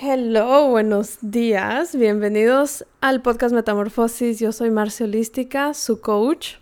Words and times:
Hello, 0.00 0.68
buenos 0.68 1.18
días, 1.22 1.96
bienvenidos 1.96 2.86
al 3.00 3.20
podcast 3.20 3.52
Metamorfosis. 3.52 4.38
Yo 4.38 4.52
soy 4.52 4.70
Marcia 4.70 5.06
Holística, 5.06 5.74
su 5.74 6.00
coach, 6.00 6.58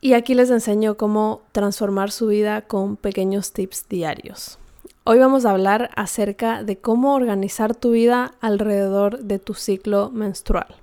y 0.00 0.14
aquí 0.14 0.34
les 0.34 0.50
enseño 0.50 0.96
cómo 0.96 1.42
transformar 1.52 2.10
su 2.10 2.26
vida 2.26 2.62
con 2.62 2.96
pequeños 2.96 3.52
tips 3.52 3.88
diarios. 3.88 4.58
Hoy 5.04 5.20
vamos 5.20 5.44
a 5.44 5.52
hablar 5.52 5.90
acerca 5.94 6.64
de 6.64 6.78
cómo 6.78 7.14
organizar 7.14 7.76
tu 7.76 7.92
vida 7.92 8.32
alrededor 8.40 9.20
de 9.20 9.38
tu 9.38 9.54
ciclo 9.54 10.10
menstrual. 10.10 10.74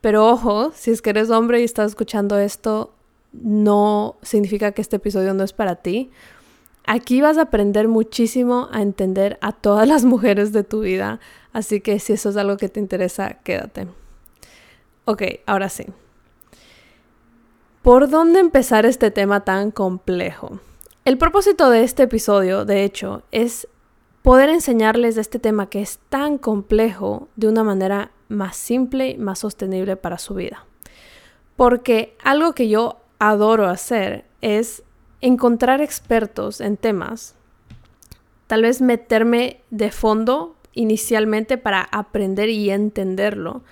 Pero 0.00 0.26
ojo, 0.26 0.72
si 0.74 0.92
es 0.92 1.02
que 1.02 1.10
eres 1.10 1.28
hombre 1.28 1.60
y 1.60 1.64
estás 1.64 1.90
escuchando 1.90 2.38
esto, 2.38 2.94
no 3.34 4.16
significa 4.22 4.72
que 4.72 4.80
este 4.80 4.96
episodio 4.96 5.34
no 5.34 5.44
es 5.44 5.52
para 5.52 5.76
ti. 5.76 6.10
Aquí 6.86 7.20
vas 7.20 7.36
a 7.36 7.42
aprender 7.42 7.88
muchísimo 7.88 8.68
a 8.70 8.80
entender 8.80 9.38
a 9.40 9.50
todas 9.50 9.88
las 9.88 10.04
mujeres 10.04 10.52
de 10.52 10.62
tu 10.62 10.80
vida, 10.80 11.18
así 11.52 11.80
que 11.80 11.98
si 11.98 12.12
eso 12.12 12.30
es 12.30 12.36
algo 12.36 12.56
que 12.56 12.68
te 12.68 12.78
interesa, 12.78 13.34
quédate. 13.42 13.88
Ok, 15.04 15.22
ahora 15.46 15.68
sí. 15.68 15.84
¿Por 17.82 18.08
dónde 18.08 18.40
empezar 18.40 18.86
este 18.86 19.10
tema 19.10 19.44
tan 19.44 19.70
complejo? 19.70 20.60
El 21.04 21.18
propósito 21.18 21.70
de 21.70 21.84
este 21.84 22.04
episodio, 22.04 22.64
de 22.64 22.84
hecho, 22.84 23.22
es 23.30 23.68
poder 24.22 24.48
enseñarles 24.48 25.16
este 25.16 25.38
tema 25.38 25.68
que 25.68 25.82
es 25.82 26.00
tan 26.08 26.38
complejo 26.38 27.28
de 27.36 27.48
una 27.48 27.62
manera 27.62 28.10
más 28.28 28.56
simple 28.56 29.10
y 29.10 29.18
más 29.18 29.38
sostenible 29.38 29.96
para 29.96 30.18
su 30.18 30.34
vida. 30.34 30.66
Porque 31.54 32.16
algo 32.24 32.52
que 32.52 32.68
yo 32.68 32.96
adoro 33.20 33.66
hacer 33.66 34.24
es 34.40 34.82
encontrar 35.20 35.80
expertos 35.80 36.60
en 36.60 36.76
temas, 36.76 37.34
tal 38.46 38.62
vez 38.62 38.80
meterme 38.80 39.60
de 39.70 39.90
fondo 39.90 40.56
inicialmente 40.72 41.58
para 41.58 41.82
aprender 41.82 42.48
y 42.48 42.70
entenderlo. 42.70 43.62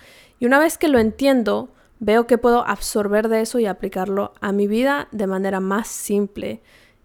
Y 0.41 0.47
una 0.47 0.59
vez 0.59 0.79
que 0.79 0.89
lo 0.89 0.99
entiendo, 0.99 1.69
veo 2.01 2.27
que 2.27 2.39
puedo 2.39 2.67
absorber 2.67 3.29
de 3.29 3.43
eso 3.43 3.59
y 3.59 3.67
aplicarlo 3.67 4.33
a 4.41 4.53
mi 4.53 4.67
vida 4.67 5.09
de 5.13 5.27
manera 5.27 5.61
más 5.61 5.89
simple 5.89 6.61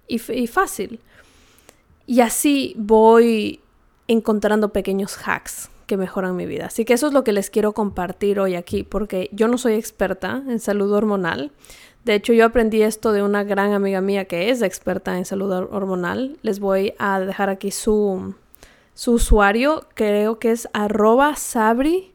y, 0.07 0.17
fácil. 0.47 0.99
Y 2.07 2.21
así 2.21 2.73
voy 2.77 3.61
encontrando 4.07 4.73
pequeños 4.73 5.17
hacks 5.25 5.69
que 5.85 5.97
mejoran 5.97 6.35
mi 6.35 6.45
vida. 6.45 6.67
Así 6.67 6.85
que 6.85 6.93
eso 6.93 7.07
es 7.07 7.13
lo 7.13 7.23
que 7.23 7.31
les 7.31 7.49
quiero 7.49 7.73
compartir 7.73 8.39
hoy 8.39 8.55
aquí, 8.55 8.83
porque 8.83 9.29
yo 9.31 9.47
no 9.47 9.57
soy 9.57 9.73
experta 9.73 10.43
en 10.47 10.59
salud 10.59 10.91
hormonal. 10.91 11.51
De 12.09 12.15
hecho, 12.15 12.33
yo 12.33 12.43
aprendí 12.43 12.81
esto 12.81 13.11
de 13.11 13.21
una 13.21 13.43
gran 13.43 13.71
amiga 13.73 14.01
mía 14.01 14.25
que 14.25 14.49
es 14.49 14.63
experta 14.63 15.15
en 15.19 15.25
salud 15.25 15.51
hormonal. 15.51 16.39
Les 16.41 16.59
voy 16.59 16.95
a 16.97 17.19
dejar 17.19 17.51
aquí 17.51 17.69
su, 17.69 18.33
su 18.95 19.11
usuario, 19.11 19.85
creo 19.93 20.39
que 20.39 20.49
es 20.49 20.67
arroba 20.73 21.35
sabri 21.35 22.11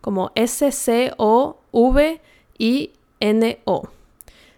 como 0.00 0.30
S-C-O-V-I-N-O. 0.36 1.18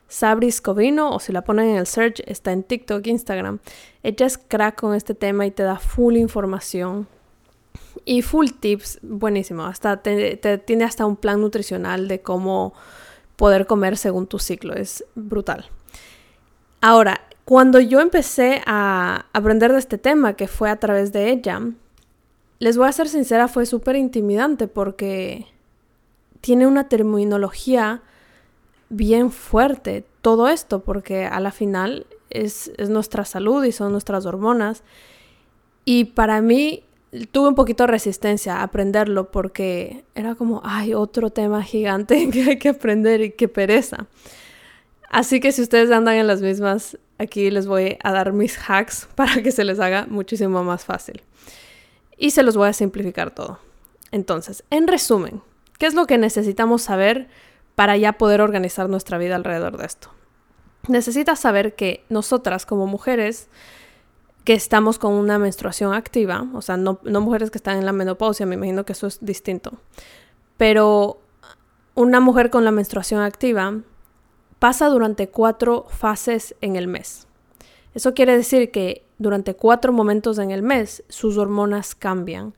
Sabri 0.08 0.53
Scovino, 0.53 1.12
o 1.12 1.19
si 1.19 1.33
la 1.33 1.42
ponen 1.42 1.70
en 1.70 1.77
el 1.77 1.86
search, 1.86 2.22
está 2.27 2.53
en 2.53 2.64
TikTok, 2.64 3.06
Instagram. 3.06 3.60
Ella 4.03 4.27
es 4.27 4.36
crack 4.36 4.78
con 4.78 4.94
este 4.94 5.14
tema 5.14 5.47
y 5.47 5.50
te 5.50 5.62
da 5.62 5.78
full 5.78 6.16
información 6.16 7.08
y 8.05 8.20
full 8.20 8.48
tips, 8.60 8.98
buenísimo. 9.00 9.64
Hasta 9.64 10.03
te, 10.03 10.36
tiene 10.58 10.84
hasta 10.84 11.06
un 11.06 11.16
plan 11.16 11.41
nutricional 11.41 12.08
de 12.08 12.20
cómo 12.20 12.75
poder 13.36 13.66
comer 13.66 13.96
según 13.96 14.26
tu 14.26 14.38
ciclo. 14.38 14.74
Es 14.74 15.04
brutal. 15.14 15.70
Ahora, 16.80 17.20
cuando 17.44 17.78
yo 17.80 18.00
empecé 18.00 18.62
a 18.66 19.26
aprender 19.32 19.72
de 19.72 19.78
este 19.78 19.98
tema, 19.98 20.34
que 20.34 20.48
fue 20.48 20.68
a 20.70 20.76
través 20.76 21.12
de 21.12 21.30
ella, 21.30 21.60
les 22.58 22.76
voy 22.76 22.88
a 22.88 22.92
ser 22.92 23.08
sincera, 23.08 23.48
fue 23.48 23.66
súper 23.66 23.96
intimidante 23.96 24.66
porque 24.66 25.46
tiene 26.40 26.66
una 26.66 26.88
terminología 26.88 28.02
bien 28.88 29.30
fuerte 29.30 30.04
todo 30.22 30.48
esto, 30.48 30.80
porque 30.80 31.26
a 31.26 31.38
la 31.41 31.52
final 31.52 32.06
es, 32.30 32.72
nuestra 32.88 33.25
salud 33.25 33.64
y 33.64 33.72
son 33.72 33.92
nuestras 33.92 34.26
hormonas. 34.26 34.82
Y 35.84 36.04
para 36.04 36.41
mí 36.41 36.82
tuve 37.31 37.49
un 37.49 37.55
poquito 37.55 37.84
de 37.84 37.89
resistencia 37.89 38.56
a 38.56 38.62
aprenderlo 38.62 39.31
porque 39.31 40.05
era 40.15 40.34
como, 40.34 40.61
ay, 40.65 40.94
otro 40.94 41.31
tema 41.31 41.62
gigante 41.62 42.28
que 42.33 42.43
hay 42.43 42.59
que 42.59 42.71
aprender 42.71 43.21
y 43.21 43.31
qué 43.31 43.49
pereza. 43.49 44.06
Así 45.09 45.41
que 45.41 45.53
si 45.53 45.62
ustedes 45.62 45.91
andan 45.91 46.17
en 46.17 46.27
las 46.27 46.43
mismas, 46.43 46.99
aquí 47.19 47.50
les 47.50 47.67
voy 47.67 47.97
a 48.03 48.12
dar 48.12 48.33
mis 48.33 48.59
hacks 48.69 49.09
para 49.15 49.43
que 49.43 49.53
se 49.53 49.65
les 49.65 49.81
haga 49.81 50.06
muchísimo 50.09 50.62
más 50.65 50.84
fácil. 50.84 51.22
Y 52.19 52.31
se 52.31 52.43
los 52.43 52.56
voy 52.56 52.69
a 52.69 52.72
simplificar 52.72 53.31
todo. 53.31 53.59
Entonces, 54.11 54.65
en 54.71 54.87
resumen, 54.87 55.43
¿qué 55.78 55.87
es 55.87 55.94
lo 55.94 56.06
que 56.06 56.17
necesitamos 56.17 56.83
saber 56.83 57.28
para 57.77 57.97
ya 57.97 58.15
poder 58.15 58.41
organizar 58.41 58.88
nuestra 58.88 59.19
vida 59.19 59.37
alrededor 59.37 59.77
de 59.77 59.87
esto. 59.87 60.09
Necesitas 60.88 61.38
saber 61.38 61.77
que 61.77 62.05
nosotras 62.09 62.67
como 62.67 62.87
mujeres 62.87 63.49
que 64.46 64.54
estamos 64.54 65.00
con 65.00 65.12
una 65.12 65.40
menstruación 65.40 65.92
activa, 65.92 66.46
o 66.54 66.62
sea, 66.62 66.76
no, 66.76 67.00
mujeres 67.02 67.50
que 67.50 67.58
están 67.58 67.78
en 67.78 67.84
la 67.84 67.90
menopausia, 67.90 68.46
me 68.46 68.54
imagino 68.54 68.84
que 68.84 68.92
eso 68.92 69.08
es 69.08 69.18
distinto, 69.20 69.72
pero 70.56 71.18
una 71.96 72.20
mujer 72.20 72.48
con 72.50 72.64
la 72.64 72.70
menstruación 72.70 73.22
activa 73.22 73.80
pasa 74.60 74.88
durante 74.88 75.28
cuatro 75.28 75.86
fases 75.90 76.54
en 76.60 76.76
el 76.76 76.86
mes. 76.86 77.26
Eso 77.92 78.14
quiere 78.14 78.36
decir 78.36 78.70
que 78.70 79.04
durante 79.18 79.54
cuatro 79.54 79.92
momentos 79.92 80.38
en 80.38 80.52
el 80.52 80.62
mes 80.62 81.02
sus 81.08 81.38
hormonas 81.38 81.96
cambian 81.96 82.54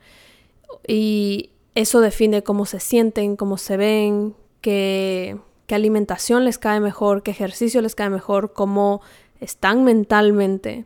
y 0.87 1.53
eso 1.75 2.03
define 2.03 2.43
cómo 2.43 2.66
se 2.66 2.81
sienten, 2.81 3.34
cómo 3.34 3.56
se 3.56 3.78
ven, 3.78 4.34
qué, 4.60 5.38
alimentación 5.70 6.44
les 6.44 6.59
cae 6.59 6.81
mejor, 6.81 7.22
qué 7.22 7.31
ejercicio 7.31 7.81
les 7.81 7.94
cae 7.94 8.10
mejor, 8.10 8.53
cómo 8.53 9.00
están 9.41 9.84
mentalmente. 9.84 10.84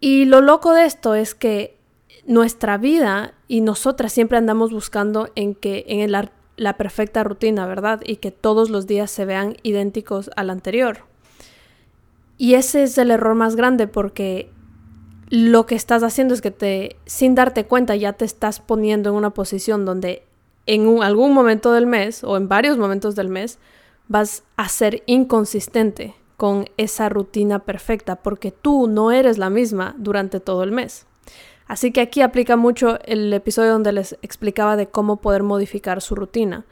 Y 0.00 0.24
lo 0.26 0.40
loco 0.40 0.74
de 0.74 0.84
esto 0.84 1.14
es 1.14 1.34
que 1.34 1.76
nuestra 2.26 2.78
vida 2.78 3.34
y 3.48 3.62
nosotras 3.62 4.12
siempre 4.12 4.38
andamos 4.38 4.72
buscando 4.72 5.30
en 5.34 5.54
que 5.54 5.84
en 5.88 6.12
la, 6.12 6.30
la 6.56 6.76
perfecta 6.76 7.24
rutina, 7.24 7.66
¿verdad? 7.66 8.00
Y 8.04 8.16
que 8.16 8.30
todos 8.30 8.70
los 8.70 8.86
días 8.86 9.10
se 9.10 9.24
vean 9.24 9.56
idénticos 9.62 10.30
al 10.36 10.50
anterior. 10.50 10.98
Y 12.36 12.54
ese 12.54 12.84
es 12.84 12.96
el 12.98 13.10
error 13.10 13.34
más 13.34 13.56
grande 13.56 13.88
porque 13.88 14.50
lo 15.30 15.66
que 15.66 15.74
estás 15.74 16.02
haciendo 16.02 16.34
es 16.34 16.40
que 16.40 16.50
te, 16.50 16.96
sin 17.06 17.34
darte 17.34 17.66
cuenta, 17.66 17.96
ya 17.96 18.12
te 18.12 18.24
estás 18.24 18.60
poniendo 18.60 19.10
en 19.10 19.16
una 19.16 19.30
posición 19.30 19.84
donde 19.84 20.22
en 20.66 21.02
algún 21.02 21.32
momento 21.32 21.72
del 21.72 21.86
mes 21.86 22.22
o 22.22 22.36
en 22.36 22.48
varios 22.48 22.78
momentos 22.78 23.16
del 23.16 23.28
mes 23.28 23.58
vas 24.06 24.44
a 24.56 24.68
ser 24.68 25.02
inconsistente 25.06 26.14
con 26.38 26.66
esa 26.76 27.08
rutina 27.08 27.58
perfecta 27.58 28.14
porque 28.14 28.52
tú 28.52 28.86
no 28.86 29.10
eres 29.10 29.38
la 29.38 29.50
misma 29.50 29.96
durante 29.98 30.38
todo 30.38 30.62
el 30.62 30.70
mes. 30.70 31.04
Así 31.66 31.90
que 31.90 32.00
aquí 32.00 32.22
aplica 32.22 32.56
mucho 32.56 33.00
el 33.04 33.30
episodio 33.34 33.72
donde 33.72 33.90
les 33.90 34.16
explicaba 34.22 34.76
de 34.76 34.86
cómo 34.86 35.16
poder 35.16 35.42
modificar 35.42 36.00
su 36.00 36.14
rutina, 36.14 36.64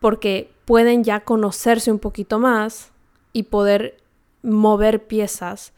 porque 0.00 0.52
pueden 0.66 1.02
ya 1.02 1.20
conocerse 1.20 1.90
un 1.90 1.98
poquito 1.98 2.38
más 2.38 2.92
y 3.32 3.44
poder 3.44 3.96
mover 4.42 5.06
piezas 5.06 5.72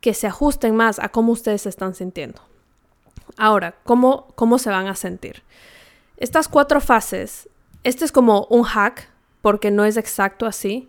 que 0.00 0.14
se 0.14 0.26
ajusten 0.26 0.74
más 0.74 0.98
a 0.98 1.10
cómo 1.10 1.32
ustedes 1.32 1.62
se 1.62 1.68
están 1.68 1.94
sintiendo. 1.94 2.40
Ahora, 3.36 3.74
¿cómo, 3.84 4.28
cómo 4.34 4.58
se 4.58 4.70
van 4.70 4.86
a 4.86 4.94
sentir? 4.94 5.42
Estas 6.16 6.48
cuatro 6.48 6.80
fases, 6.80 7.50
este 7.84 8.06
es 8.06 8.12
como 8.12 8.46
un 8.48 8.62
hack, 8.62 9.10
porque 9.42 9.70
no 9.70 9.84
es 9.84 9.98
exacto 9.98 10.46
así, 10.46 10.88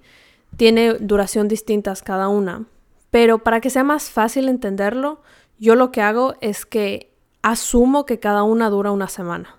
tiene 0.57 0.93
duración 0.95 1.47
distintas 1.47 2.01
cada 2.01 2.27
una, 2.27 2.65
pero 3.11 3.39
para 3.39 3.61
que 3.61 3.69
sea 3.69 3.83
más 3.83 4.09
fácil 4.09 4.49
entenderlo, 4.49 5.21
yo 5.57 5.75
lo 5.75 5.91
que 5.91 6.01
hago 6.01 6.35
es 6.41 6.65
que 6.65 7.11
asumo 7.41 8.05
que 8.05 8.19
cada 8.19 8.43
una 8.43 8.69
dura 8.69 8.91
una 8.91 9.07
semana. 9.07 9.55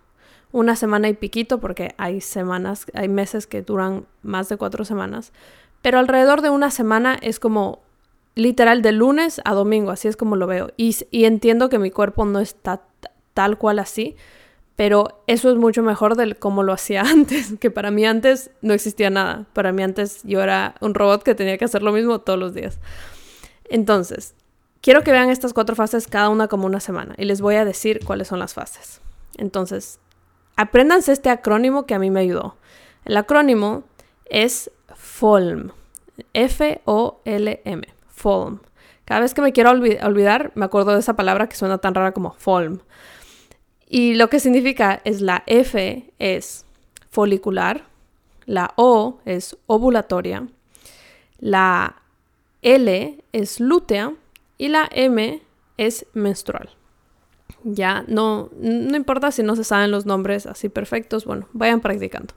Una 0.53 0.75
semana 0.77 1.09
y 1.09 1.15
piquito, 1.15 1.61
porque 1.61 1.95
hay 1.97 2.21
semanas, 2.21 2.87
hay 2.95 3.09
meses 3.09 3.47
que 3.47 3.63
duran 3.63 4.07
más 4.23 4.49
de 4.49 4.57
cuatro 4.57 4.85
semanas, 4.85 5.33
pero 5.83 5.99
alrededor 5.99 6.43
de 6.43 6.51
una 6.51 6.71
semana 6.71 7.17
es 7.21 7.39
como 7.39 7.81
literal 8.35 8.83
de 8.83 8.93
lunes 8.93 9.41
a 9.45 9.55
domingo, 9.55 9.91
así 9.91 10.09
es 10.09 10.17
como 10.17 10.37
lo 10.37 10.47
veo. 10.47 10.73
Y, 10.77 10.97
y 11.11 11.25
entiendo 11.25 11.69
que 11.69 11.79
mi 11.79 11.91
cuerpo 11.91 12.25
no 12.25 12.41
está 12.41 12.83
tal 13.35 13.59
cual 13.59 13.79
así, 13.79 14.17
pero 14.81 15.23
eso 15.27 15.51
es 15.51 15.59
mucho 15.59 15.83
mejor 15.83 16.17
del 16.17 16.39
cómo 16.39 16.63
lo 16.63 16.73
hacía 16.73 17.03
antes, 17.07 17.53
que 17.61 17.71
para 17.71 17.91
mí 17.91 18.07
antes 18.07 18.51
no 18.63 18.73
existía 18.73 19.11
nada. 19.11 19.45
Para 19.53 19.73
mí 19.73 19.83
antes 19.83 20.23
yo 20.25 20.43
era 20.43 20.75
un 20.81 20.95
robot 20.95 21.23
que 21.23 21.35
tenía 21.35 21.59
que 21.59 21.67
hacer 21.67 21.83
lo 21.83 21.93
mismo 21.93 22.21
todos 22.21 22.39
los 22.39 22.55
días. 22.55 22.79
Entonces, 23.69 24.35
quiero 24.81 25.03
que 25.03 25.13
vean 25.13 25.29
estas 25.29 25.53
cuatro 25.53 25.77
fases 25.77 26.07
cada 26.07 26.31
una 26.31 26.49
como 26.49 26.65
una 26.65 26.81
semana 26.81 27.15
y 27.19 27.27
les 27.27 27.43
voy 27.43 27.57
a 27.57 27.67
decir 27.67 28.01
cuáles 28.07 28.29
son 28.29 28.39
las 28.39 28.55
fases. 28.55 29.03
Entonces, 29.37 30.01
apréndanse 30.57 31.13
este 31.13 31.29
acrónimo 31.29 31.85
que 31.85 31.93
a 31.93 31.99
mí 31.99 32.11
me 32.11 32.21
ayudó. 32.21 32.57
El 33.05 33.19
acrónimo 33.19 33.85
es 34.25 34.71
FOLM. 34.97 35.73
F-O-L-M. 36.33 37.83
FOLM. 38.09 38.61
Cada 39.05 39.21
vez 39.21 39.35
que 39.35 39.43
me 39.43 39.53
quiero 39.53 39.73
olvidar, 39.73 40.53
me 40.55 40.65
acuerdo 40.65 40.95
de 40.95 41.01
esa 41.01 41.17
palabra 41.17 41.51
que 41.51 41.57
suena 41.57 41.77
tan 41.77 41.95
rara 41.95 42.13
como 42.13 42.33
FOLM. 42.33 42.81
Y 43.93 44.15
lo 44.15 44.31
que 44.31 44.39
significa 44.39 45.01
es 45.05 45.21
la 45.21 45.43
F 45.47 46.13
es 46.21 46.65
folicular, 47.11 47.89
la 48.47 48.73
O 48.77 49.19
es 49.25 49.57
ovulatoria, 49.67 50.47
la 51.41 52.01
L 52.63 53.19
es 53.33 53.59
lútea 53.59 54.15
y 54.59 54.69
la 54.69 54.89
M 54.93 55.43
es 55.77 56.07
menstrual. 56.15 56.71
Ya 57.65 58.05
no, 58.07 58.51
no 58.61 58.97
importa 58.97 59.33
si 59.33 59.43
no 59.43 59.57
se 59.57 59.65
saben 59.65 59.91
los 59.91 60.07
nombres 60.07 60.47
así 60.47 60.69
perfectos, 60.69 61.25
bueno, 61.25 61.49
vayan 61.53 61.81
practicando. 61.81 62.33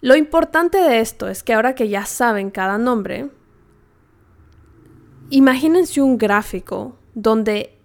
Lo 0.00 0.16
importante 0.16 0.78
de 0.78 0.98
esto 0.98 1.28
es 1.28 1.44
que 1.44 1.54
ahora 1.54 1.76
que 1.76 1.88
ya 1.88 2.04
saben 2.04 2.50
cada 2.50 2.78
nombre, 2.78 3.30
imagínense 5.30 6.02
un 6.02 6.18
gráfico 6.18 6.98
donde 7.14 7.78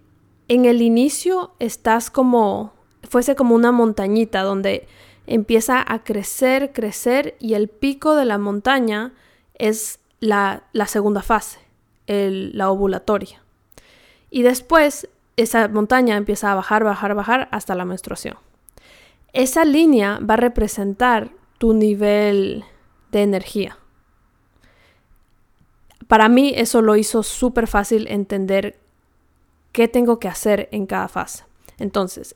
en 0.48 0.64
el 0.64 0.82
inicio 0.82 1.52
estás 1.58 2.10
como, 2.10 2.72
fuese 3.08 3.36
como 3.36 3.54
una 3.54 3.70
montañita 3.70 4.42
donde 4.42 4.88
empieza 5.26 5.84
a 5.86 6.02
crecer, 6.02 6.72
crecer 6.72 7.36
y 7.38 7.54
el 7.54 7.68
pico 7.68 8.16
de 8.16 8.24
la 8.24 8.38
montaña 8.38 9.12
es 9.54 10.00
la, 10.20 10.64
segunda 10.86 11.22
fase, 11.22 11.60
la 12.06 12.70
ovulatoria. 12.70 13.42
Y 14.30 14.42
después 14.42 15.08
esa 15.36 15.68
montaña 15.68 16.16
empieza 16.16 16.50
a 16.50 16.54
bajar, 16.54 16.82
bajar, 16.82 17.14
bajar 17.14 17.48
hasta 17.52 17.74
la 17.74 17.84
menstruación. 17.84 18.36
Esa 19.34 19.66
línea 19.66 20.18
va 20.18 20.34
a 20.34 20.38
representar 20.38 21.30
tu 21.58 21.74
nivel 21.74 22.64
de 23.12 23.22
energía. 23.22 23.78
Para 26.06 26.30
mí 26.30 26.54
eso 26.56 26.80
lo 26.80 26.96
hizo 26.96 27.22
súper 27.22 27.66
fácil 27.66 28.08
entender 28.08 28.78
qué 29.78 29.86
tengo 29.86 30.18
que 30.18 30.26
hacer 30.26 30.68
en 30.72 30.86
cada 30.86 31.06
fase. 31.06 31.44
Entonces, 31.78 32.34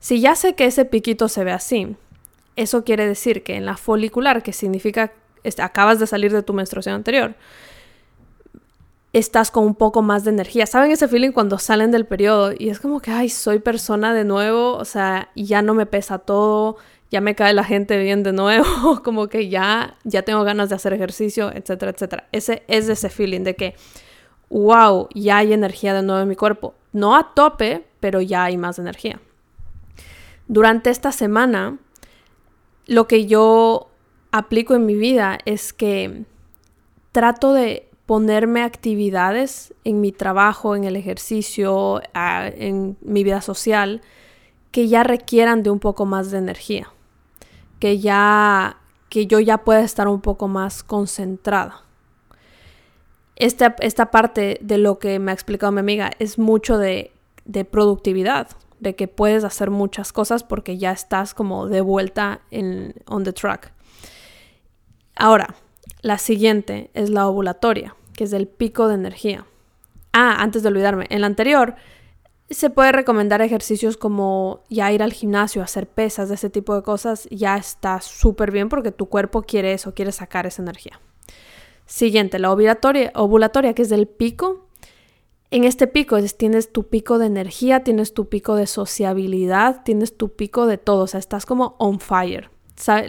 si 0.00 0.20
ya 0.20 0.34
sé 0.34 0.54
que 0.54 0.66
ese 0.66 0.84
piquito 0.84 1.28
se 1.28 1.42
ve 1.42 1.50
así, 1.50 1.96
eso 2.56 2.84
quiere 2.84 3.06
decir 3.06 3.42
que 3.42 3.56
en 3.56 3.64
la 3.64 3.78
folicular, 3.78 4.42
que 4.42 4.52
significa 4.52 5.10
acabas 5.62 5.98
de 5.98 6.06
salir 6.06 6.30
de 6.30 6.42
tu 6.42 6.52
menstruación 6.52 6.96
anterior, 6.96 7.36
estás 9.14 9.50
con 9.50 9.64
un 9.64 9.74
poco 9.74 10.02
más 10.02 10.24
de 10.24 10.32
energía. 10.32 10.66
¿Saben 10.66 10.90
ese 10.90 11.08
feeling 11.08 11.32
cuando 11.32 11.56
salen 11.56 11.90
del 11.90 12.04
periodo 12.04 12.52
y 12.52 12.68
es 12.68 12.80
como 12.80 13.00
que, 13.00 13.12
ay, 13.12 13.30
soy 13.30 13.60
persona 13.60 14.12
de 14.12 14.24
nuevo, 14.26 14.74
o 14.74 14.84
sea, 14.84 15.30
ya 15.34 15.62
no 15.62 15.72
me 15.72 15.86
pesa 15.86 16.18
todo, 16.18 16.76
ya 17.10 17.22
me 17.22 17.34
cae 17.34 17.54
la 17.54 17.64
gente 17.64 17.96
bien 17.96 18.22
de 18.22 18.34
nuevo, 18.34 19.00
como 19.02 19.28
que 19.28 19.48
ya, 19.48 19.96
ya 20.04 20.20
tengo 20.20 20.44
ganas 20.44 20.68
de 20.68 20.74
hacer 20.74 20.92
ejercicio, 20.92 21.50
etcétera, 21.50 21.92
etcétera. 21.92 22.28
Ese 22.30 22.62
es 22.68 22.90
ese 22.90 23.08
feeling 23.08 23.40
de 23.40 23.56
que 23.56 23.74
wow, 24.50 25.08
ya 25.14 25.38
hay 25.38 25.52
energía 25.52 25.94
de 25.94 26.02
nuevo 26.02 26.22
en 26.22 26.28
mi 26.28 26.36
cuerpo. 26.36 26.74
No 26.92 27.16
a 27.16 27.34
tope, 27.34 27.86
pero 28.00 28.20
ya 28.20 28.44
hay 28.44 28.56
más 28.56 28.78
energía. 28.78 29.20
Durante 30.46 30.90
esta 30.90 31.12
semana, 31.12 31.78
lo 32.86 33.06
que 33.06 33.26
yo 33.26 33.88
aplico 34.30 34.74
en 34.74 34.86
mi 34.86 34.94
vida 34.94 35.38
es 35.44 35.72
que 35.72 36.24
trato 37.12 37.52
de 37.52 37.88
ponerme 38.06 38.62
actividades 38.62 39.72
en 39.84 40.00
mi 40.00 40.12
trabajo, 40.12 40.76
en 40.76 40.84
el 40.84 40.96
ejercicio, 40.96 42.02
en 42.14 42.96
mi 43.00 43.24
vida 43.24 43.40
social, 43.40 44.02
que 44.70 44.88
ya 44.88 45.02
requieran 45.04 45.62
de 45.62 45.70
un 45.70 45.78
poco 45.78 46.04
más 46.04 46.30
de 46.30 46.38
energía, 46.38 46.88
que 47.78 47.98
ya 47.98 48.78
que 49.08 49.26
yo 49.26 49.38
ya 49.38 49.58
pueda 49.58 49.80
estar 49.80 50.08
un 50.08 50.20
poco 50.20 50.48
más 50.48 50.82
concentrada 50.82 51.84
esta, 53.36 53.76
esta 53.80 54.10
parte 54.10 54.58
de 54.60 54.78
lo 54.78 54.98
que 54.98 55.18
me 55.18 55.30
ha 55.30 55.34
explicado 55.34 55.72
mi 55.72 55.80
amiga 55.80 56.10
es 56.18 56.38
mucho 56.38 56.78
de, 56.78 57.12
de 57.44 57.64
productividad, 57.64 58.48
de 58.80 58.94
que 58.94 59.08
puedes 59.08 59.44
hacer 59.44 59.70
muchas 59.70 60.12
cosas 60.12 60.44
porque 60.44 60.78
ya 60.78 60.92
estás 60.92 61.34
como 61.34 61.68
de 61.68 61.80
vuelta 61.80 62.40
en 62.50 62.94
on 63.06 63.24
the 63.24 63.32
track. 63.32 63.72
Ahora, 65.16 65.54
la 66.02 66.18
siguiente 66.18 66.90
es 66.94 67.10
la 67.10 67.26
ovulatoria, 67.26 67.96
que 68.14 68.24
es 68.24 68.32
el 68.32 68.46
pico 68.46 68.88
de 68.88 68.94
energía. 68.94 69.46
Ah, 70.12 70.36
antes 70.38 70.62
de 70.62 70.68
olvidarme, 70.68 71.06
en 71.08 71.20
la 71.20 71.26
anterior 71.26 71.74
se 72.50 72.70
puede 72.70 72.92
recomendar 72.92 73.40
ejercicios 73.42 73.96
como 73.96 74.62
ya 74.68 74.92
ir 74.92 75.02
al 75.02 75.12
gimnasio, 75.12 75.62
hacer 75.62 75.88
pesas, 75.88 76.28
de 76.28 76.34
ese 76.34 76.50
tipo 76.50 76.74
de 76.74 76.82
cosas, 76.82 77.26
ya 77.30 77.56
está 77.56 78.00
súper 78.00 78.50
bien 78.50 78.68
porque 78.68 78.92
tu 78.92 79.06
cuerpo 79.06 79.42
quiere 79.42 79.72
eso, 79.72 79.94
quiere 79.94 80.12
sacar 80.12 80.46
esa 80.46 80.62
energía. 80.62 81.00
Siguiente, 81.86 82.38
la 82.38 82.52
ovulatoria, 82.52 83.12
ovulatoria, 83.14 83.74
que 83.74 83.82
es 83.82 83.88
del 83.88 84.06
pico. 84.06 84.66
En 85.50 85.64
este 85.64 85.86
pico 85.86 86.18
tienes 86.36 86.72
tu 86.72 86.88
pico 86.88 87.18
de 87.18 87.26
energía, 87.26 87.84
tienes 87.84 88.14
tu 88.14 88.28
pico 88.28 88.56
de 88.56 88.66
sociabilidad, 88.66 89.82
tienes 89.84 90.16
tu 90.16 90.30
pico 90.30 90.66
de 90.66 90.78
todo, 90.78 91.04
o 91.04 91.06
sea, 91.06 91.20
estás 91.20 91.46
como 91.46 91.76
on 91.78 92.00
fire. 92.00 92.50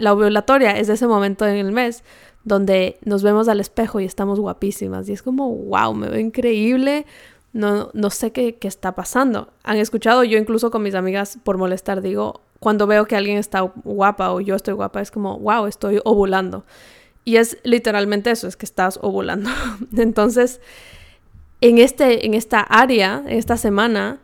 La 0.00 0.12
ovulatoria 0.12 0.78
es 0.78 0.88
ese 0.88 1.06
momento 1.06 1.46
en 1.46 1.56
el 1.56 1.72
mes 1.72 2.04
donde 2.44 2.98
nos 3.04 3.24
vemos 3.24 3.48
al 3.48 3.58
espejo 3.58 3.98
y 3.98 4.04
estamos 4.04 4.38
guapísimas 4.38 5.08
y 5.08 5.12
es 5.12 5.22
como, 5.22 5.50
wow, 5.50 5.92
me 5.92 6.08
veo 6.08 6.20
increíble, 6.20 7.04
no, 7.52 7.90
no 7.92 8.10
sé 8.10 8.30
qué, 8.30 8.54
qué 8.54 8.68
está 8.68 8.94
pasando. 8.94 9.48
Han 9.64 9.78
escuchado, 9.78 10.22
yo 10.22 10.38
incluso 10.38 10.70
con 10.70 10.84
mis 10.84 10.94
amigas 10.94 11.38
por 11.42 11.58
molestar 11.58 12.02
digo, 12.02 12.42
cuando 12.60 12.86
veo 12.86 13.06
que 13.06 13.16
alguien 13.16 13.38
está 13.38 13.62
guapa 13.62 14.32
o 14.32 14.40
yo 14.40 14.54
estoy 14.54 14.74
guapa, 14.74 15.00
es 15.00 15.10
como, 15.10 15.38
wow, 15.38 15.66
estoy 15.66 16.00
ovulando. 16.04 16.64
Y 17.26 17.38
es 17.38 17.58
literalmente 17.64 18.30
eso, 18.30 18.46
es 18.46 18.56
que 18.56 18.64
estás 18.64 19.00
ovulando. 19.02 19.50
Entonces, 19.96 20.60
en, 21.60 21.78
este, 21.78 22.24
en 22.24 22.34
esta 22.34 22.60
área, 22.60 23.24
esta 23.26 23.56
semana, 23.56 24.20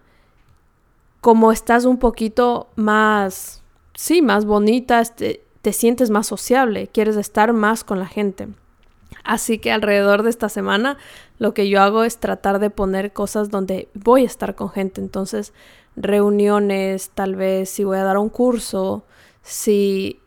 como 1.21 1.51
estás 1.51 1.85
un 1.85 1.99
poquito 1.99 2.69
más, 2.77 3.65
sí, 3.95 4.23
más 4.23 4.45
bonita, 4.45 5.01
este, 5.01 5.45
te 5.63 5.73
sientes 5.73 6.11
más 6.11 6.29
sociable, 6.29 6.87
quieres 6.87 7.17
estar 7.17 7.53
más 7.53 7.83
con 7.83 7.99
la 7.99 8.07
gente. 8.07 8.47
Así 9.25 9.59
que 9.59 9.73
alrededor 9.73 10.23
de 10.23 10.31
esta 10.31 10.49
semana 10.49 10.97
lo 11.39 11.55
que 11.55 11.69
yo 11.69 11.83
hago 11.83 12.05
es 12.05 12.19
tratar 12.19 12.61
de 12.61 12.71
poner 12.71 13.13
cosas 13.13 13.51
donde 13.51 13.89
voy 13.95 14.23
a 14.23 14.27
estar 14.27 14.55
con 14.55 14.71
gente. 14.71 15.01
Entonces, 15.01 15.53
reuniones, 15.97 17.11
tal 17.11 17.35
vez 17.35 17.69
si 17.69 17.83
voy 17.83 17.99
a 17.99 18.05
dar 18.05 18.19
un 18.19 18.29
curso, 18.29 19.05
si 19.43 20.21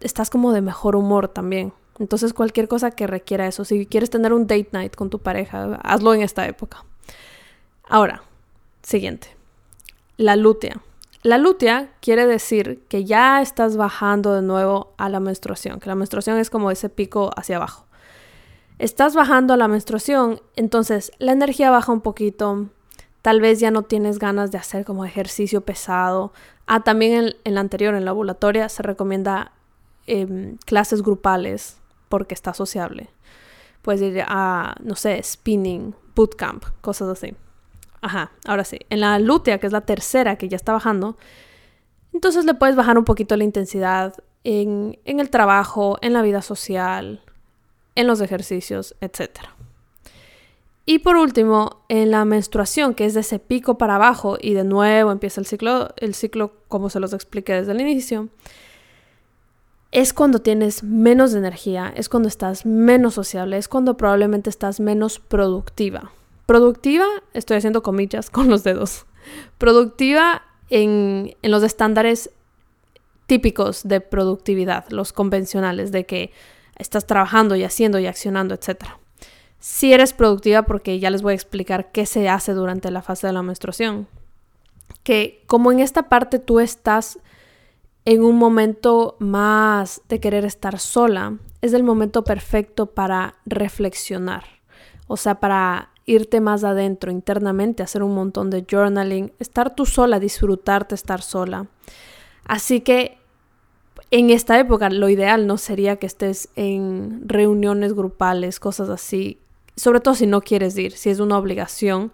estás 0.00 0.28
como 0.28 0.52
de 0.52 0.60
mejor 0.60 0.94
humor 0.94 1.28
también. 1.28 1.72
Entonces 1.98 2.32
cualquier 2.32 2.68
cosa 2.68 2.90
que 2.90 3.06
requiera 3.06 3.46
eso, 3.46 3.64
si 3.64 3.86
quieres 3.86 4.10
tener 4.10 4.32
un 4.32 4.46
date 4.46 4.68
night 4.72 4.94
con 4.94 5.10
tu 5.10 5.18
pareja, 5.18 5.78
hazlo 5.82 6.14
en 6.14 6.22
esta 6.22 6.46
época. 6.46 6.84
Ahora, 7.88 8.22
siguiente, 8.82 9.28
la 10.16 10.36
lútea. 10.36 10.80
La 11.22 11.38
lútea 11.38 11.90
quiere 12.00 12.26
decir 12.26 12.84
que 12.88 13.04
ya 13.04 13.42
estás 13.42 13.76
bajando 13.76 14.34
de 14.34 14.42
nuevo 14.42 14.92
a 14.98 15.08
la 15.08 15.18
menstruación, 15.18 15.80
que 15.80 15.88
la 15.88 15.96
menstruación 15.96 16.38
es 16.38 16.50
como 16.50 16.70
ese 16.70 16.88
pico 16.88 17.30
hacia 17.36 17.56
abajo. 17.56 17.86
Estás 18.78 19.16
bajando 19.16 19.54
a 19.54 19.56
la 19.56 19.66
menstruación, 19.66 20.40
entonces 20.54 21.10
la 21.18 21.32
energía 21.32 21.70
baja 21.70 21.90
un 21.90 22.00
poquito, 22.00 22.66
tal 23.22 23.40
vez 23.40 23.58
ya 23.58 23.72
no 23.72 23.82
tienes 23.82 24.20
ganas 24.20 24.52
de 24.52 24.58
hacer 24.58 24.84
como 24.84 25.04
ejercicio 25.04 25.62
pesado. 25.62 26.32
Ah, 26.66 26.84
también 26.84 27.34
en, 27.42 27.54
la 27.54 27.60
anterior, 27.60 27.96
en 27.96 28.04
la 28.04 28.12
ovulatoria, 28.12 28.68
se 28.68 28.84
recomienda 28.84 29.50
em, 30.06 30.56
clases 30.64 31.02
grupales 31.02 31.77
porque 32.08 32.34
está 32.34 32.54
sociable. 32.54 33.08
Puedes 33.82 34.02
ir 34.02 34.24
a, 34.26 34.74
no 34.82 34.96
sé, 34.96 35.22
spinning, 35.22 35.94
bootcamp, 36.14 36.64
cosas 36.80 37.08
así. 37.08 37.34
Ajá, 38.00 38.32
ahora 38.46 38.64
sí. 38.64 38.78
En 38.90 39.00
la 39.00 39.18
lútea, 39.18 39.58
que 39.58 39.66
es 39.66 39.72
la 39.72 39.82
tercera 39.82 40.36
que 40.36 40.48
ya 40.48 40.56
está 40.56 40.72
bajando, 40.72 41.16
entonces 42.12 42.44
le 42.44 42.54
puedes 42.54 42.76
bajar 42.76 42.98
un 42.98 43.04
poquito 43.04 43.36
la 43.36 43.44
intensidad 43.44 44.14
en, 44.44 44.98
en 45.04 45.20
el 45.20 45.30
trabajo, 45.30 45.98
en 46.00 46.12
la 46.12 46.22
vida 46.22 46.42
social, 46.42 47.22
en 47.94 48.06
los 48.06 48.20
ejercicios, 48.20 48.94
etc. 49.00 49.40
Y 50.86 51.00
por 51.00 51.16
último, 51.16 51.84
en 51.90 52.10
la 52.10 52.24
menstruación, 52.24 52.94
que 52.94 53.04
es 53.04 53.12
de 53.12 53.20
ese 53.20 53.38
pico 53.38 53.76
para 53.76 53.96
abajo 53.96 54.38
y 54.40 54.54
de 54.54 54.64
nuevo 54.64 55.12
empieza 55.12 55.38
el 55.38 55.46
ciclo, 55.46 55.90
el 55.98 56.14
ciclo 56.14 56.54
como 56.68 56.88
se 56.88 56.98
los 56.98 57.12
expliqué 57.12 57.52
desde 57.52 57.72
el 57.72 57.80
inicio, 57.82 58.28
es 59.90 60.12
cuando 60.12 60.40
tienes 60.40 60.82
menos 60.82 61.34
energía, 61.34 61.92
es 61.96 62.08
cuando 62.08 62.28
estás 62.28 62.66
menos 62.66 63.14
sociable, 63.14 63.56
es 63.56 63.68
cuando 63.68 63.96
probablemente 63.96 64.50
estás 64.50 64.80
menos 64.80 65.18
productiva. 65.18 66.12
Productiva, 66.46 67.06
estoy 67.32 67.56
haciendo 67.56 67.82
comillas 67.82 68.30
con 68.30 68.48
los 68.48 68.64
dedos, 68.64 69.06
productiva 69.56 70.42
en, 70.70 71.36
en 71.42 71.50
los 71.50 71.62
estándares 71.62 72.30
típicos 73.26 73.86
de 73.86 74.00
productividad, 74.00 74.86
los 74.90 75.12
convencionales, 75.12 75.92
de 75.92 76.04
que 76.06 76.32
estás 76.76 77.06
trabajando 77.06 77.56
y 77.56 77.64
haciendo 77.64 77.98
y 77.98 78.06
accionando, 78.06 78.54
etc. 78.54 78.84
Si 79.58 79.92
eres 79.92 80.12
productiva, 80.12 80.62
porque 80.62 80.98
ya 80.98 81.10
les 81.10 81.22
voy 81.22 81.32
a 81.32 81.34
explicar 81.34 81.92
qué 81.92 82.06
se 82.06 82.28
hace 82.28 82.52
durante 82.52 82.90
la 82.90 83.02
fase 83.02 83.26
de 83.26 83.32
la 83.32 83.42
menstruación, 83.42 84.06
que 85.02 85.42
como 85.46 85.72
en 85.72 85.80
esta 85.80 86.08
parte 86.08 86.38
tú 86.38 86.60
estás 86.60 87.18
en 88.08 88.24
un 88.24 88.36
momento 88.36 89.16
más 89.18 90.00
de 90.08 90.18
querer 90.18 90.46
estar 90.46 90.78
sola, 90.78 91.36
es 91.60 91.74
el 91.74 91.84
momento 91.84 92.24
perfecto 92.24 92.86
para 92.86 93.34
reflexionar. 93.44 94.44
O 95.08 95.18
sea, 95.18 95.40
para 95.40 95.90
irte 96.06 96.40
más 96.40 96.64
adentro 96.64 97.10
internamente, 97.12 97.82
hacer 97.82 98.02
un 98.02 98.14
montón 98.14 98.48
de 98.48 98.64
journaling, 98.66 99.34
estar 99.38 99.74
tú 99.74 99.84
sola, 99.84 100.20
disfrutarte 100.20 100.94
estar 100.94 101.20
sola. 101.20 101.66
Así 102.44 102.80
que 102.80 103.18
en 104.10 104.30
esta 104.30 104.58
época 104.58 104.88
lo 104.88 105.10
ideal 105.10 105.46
no 105.46 105.58
sería 105.58 105.96
que 105.96 106.06
estés 106.06 106.48
en 106.56 107.28
reuniones 107.28 107.92
grupales, 107.92 108.58
cosas 108.58 108.88
así, 108.88 109.38
sobre 109.76 110.00
todo 110.00 110.14
si 110.14 110.26
no 110.26 110.40
quieres 110.40 110.78
ir, 110.78 110.92
si 110.92 111.10
es 111.10 111.20
una 111.20 111.36
obligación, 111.36 112.10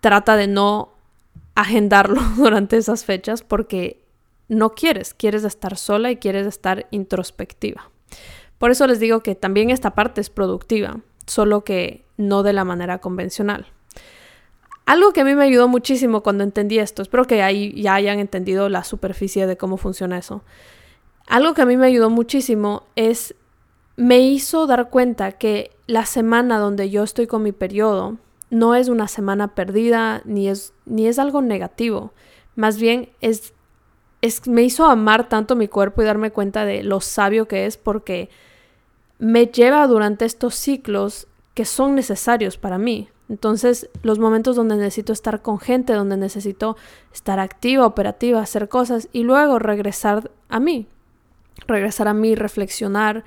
trata 0.00 0.36
de 0.36 0.46
no 0.46 0.92
agendarlo 1.56 2.20
durante 2.36 2.76
esas 2.76 3.04
fechas 3.04 3.42
porque 3.42 4.03
no 4.48 4.74
quieres, 4.74 5.14
quieres 5.14 5.44
estar 5.44 5.76
sola 5.76 6.10
y 6.10 6.16
quieres 6.16 6.46
estar 6.46 6.86
introspectiva. 6.90 7.90
Por 8.58 8.70
eso 8.70 8.86
les 8.86 9.00
digo 9.00 9.20
que 9.20 9.34
también 9.34 9.70
esta 9.70 9.94
parte 9.94 10.20
es 10.20 10.30
productiva, 10.30 11.00
solo 11.26 11.64
que 11.64 12.04
no 12.16 12.42
de 12.42 12.52
la 12.52 12.64
manera 12.64 12.98
convencional. 12.98 13.66
Algo 14.86 15.12
que 15.12 15.22
a 15.22 15.24
mí 15.24 15.34
me 15.34 15.44
ayudó 15.44 15.66
muchísimo 15.66 16.22
cuando 16.22 16.44
entendí 16.44 16.78
esto, 16.78 17.02
espero 17.02 17.24
que 17.24 17.42
ahí 17.42 17.80
ya 17.80 17.94
hayan 17.94 18.18
entendido 18.18 18.68
la 18.68 18.84
superficie 18.84 19.46
de 19.46 19.56
cómo 19.56 19.78
funciona 19.78 20.18
eso. 20.18 20.42
Algo 21.26 21.54
que 21.54 21.62
a 21.62 21.66
mí 21.66 21.76
me 21.76 21.86
ayudó 21.86 22.10
muchísimo 22.10 22.84
es, 22.96 23.34
me 23.96 24.20
hizo 24.20 24.66
dar 24.66 24.90
cuenta 24.90 25.32
que 25.32 25.70
la 25.86 26.04
semana 26.04 26.58
donde 26.58 26.90
yo 26.90 27.02
estoy 27.02 27.26
con 27.26 27.42
mi 27.42 27.52
periodo 27.52 28.18
no 28.50 28.74
es 28.74 28.88
una 28.88 29.08
semana 29.08 29.54
perdida 29.54 30.20
ni 30.26 30.48
es, 30.48 30.74
ni 30.84 31.06
es 31.06 31.18
algo 31.18 31.40
negativo. 31.40 32.12
Más 32.54 32.78
bien 32.78 33.08
es, 33.22 33.54
es, 34.24 34.48
me 34.48 34.62
hizo 34.62 34.86
amar 34.86 35.28
tanto 35.28 35.54
mi 35.54 35.68
cuerpo 35.68 36.00
y 36.00 36.06
darme 36.06 36.30
cuenta 36.30 36.64
de 36.64 36.82
lo 36.82 37.02
sabio 37.02 37.46
que 37.46 37.66
es 37.66 37.76
porque 37.76 38.30
me 39.18 39.46
lleva 39.46 39.86
durante 39.86 40.24
estos 40.24 40.54
ciclos 40.54 41.28
que 41.52 41.66
son 41.66 41.94
necesarios 41.94 42.56
para 42.56 42.78
mí. 42.78 43.10
Entonces, 43.28 43.90
los 44.02 44.18
momentos 44.18 44.56
donde 44.56 44.76
necesito 44.76 45.12
estar 45.12 45.42
con 45.42 45.58
gente, 45.58 45.92
donde 45.92 46.16
necesito 46.16 46.76
estar 47.12 47.38
activa, 47.38 47.86
operativa, 47.86 48.40
hacer 48.40 48.70
cosas 48.70 49.08
y 49.12 49.24
luego 49.24 49.58
regresar 49.58 50.30
a 50.48 50.58
mí. 50.58 50.86
Regresar 51.66 52.08
a 52.08 52.14
mí, 52.14 52.34
reflexionar, 52.34 53.24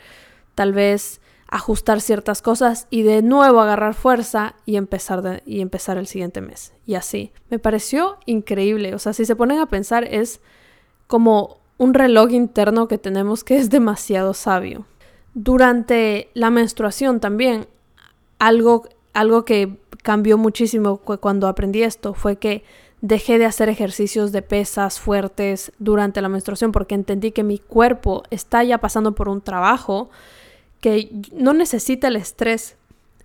tal 0.56 0.74
vez 0.74 1.22
ajustar 1.48 2.02
ciertas 2.02 2.42
cosas 2.42 2.88
y 2.90 3.04
de 3.04 3.22
nuevo 3.22 3.62
agarrar 3.62 3.94
fuerza 3.94 4.56
y 4.66 4.78
empezar, 4.78 5.44
y 5.46 5.62
empezar 5.62 5.98
el 5.98 6.08
siguiente 6.08 6.42
mes. 6.42 6.74
Y 6.88 6.96
así. 6.96 7.32
Me 7.50 7.60
pareció 7.60 8.18
increíble. 8.26 8.96
O 8.96 9.00
sea, 9.00 9.14
si 9.14 9.26
se 9.26 9.36
ponen 9.36 9.60
a 9.60 9.68
pensar, 9.68 10.04
es 10.04 10.42
como 11.08 11.58
un 11.78 11.94
reloj 11.94 12.32
interno 12.32 12.88
que 12.88 12.98
tenemos 12.98 13.44
que 13.44 13.58
es 13.58 13.70
demasiado 13.70 14.34
sabio. 14.34 14.86
Durante 15.34 16.30
la 16.34 16.50
menstruación 16.50 17.20
también, 17.20 17.68
algo, 18.40 18.88
algo 19.14 19.46
que 19.46 19.78
cambió 20.04 20.38
muchísimo 20.38 20.98
cuando 20.98 21.48
aprendí 21.48 21.84
esto 21.84 22.14
fue 22.14 22.38
que 22.38 22.64
dejé 23.02 23.38
de 23.38 23.46
hacer 23.46 23.70
ejercicios 23.70 24.32
de 24.32 24.42
pesas 24.42 25.00
fuertes 25.00 25.72
durante 25.78 26.22
la 26.22 26.30
menstruación 26.30 26.72
porque 26.72 26.96
entendí 26.96 27.32
que 27.32 27.44
mi 27.44 27.60
cuerpo 27.60 28.24
está 28.32 28.64
ya 28.64 28.80
pasando 28.80 29.14
por 29.14 29.30
un 29.30 29.42
trabajo 29.42 30.10
que 30.82 31.10
no 31.32 31.54
necesita 31.54 32.08
el 32.08 32.16
estrés 32.16 32.76